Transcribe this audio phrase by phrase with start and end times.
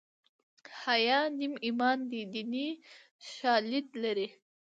[0.81, 2.67] حیا نیم ایمان دی دیني
[3.33, 4.27] شالید لري